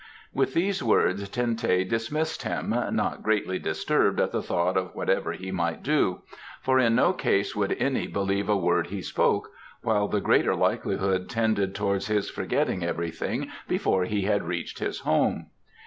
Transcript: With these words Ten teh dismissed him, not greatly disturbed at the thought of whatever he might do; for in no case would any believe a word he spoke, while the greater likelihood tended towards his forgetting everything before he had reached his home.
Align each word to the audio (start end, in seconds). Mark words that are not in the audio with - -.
With 0.33 0.55
these 0.55 0.81
words 0.81 1.29
Ten 1.29 1.55
teh 1.55 1.83
dismissed 1.83 2.41
him, 2.41 2.71
not 2.71 3.21
greatly 3.21 3.59
disturbed 3.59 4.19
at 4.19 4.31
the 4.31 4.41
thought 4.41 4.75
of 4.75 4.95
whatever 4.95 5.33
he 5.33 5.51
might 5.51 5.83
do; 5.83 6.23
for 6.59 6.79
in 6.79 6.95
no 6.95 7.13
case 7.13 7.55
would 7.55 7.73
any 7.79 8.07
believe 8.07 8.49
a 8.49 8.57
word 8.57 8.87
he 8.87 9.03
spoke, 9.03 9.49
while 9.83 10.07
the 10.07 10.19
greater 10.19 10.55
likelihood 10.55 11.29
tended 11.29 11.75
towards 11.75 12.07
his 12.07 12.31
forgetting 12.31 12.83
everything 12.83 13.51
before 13.67 14.05
he 14.05 14.23
had 14.23 14.41
reached 14.43 14.79
his 14.79 15.01
home. 15.01 15.51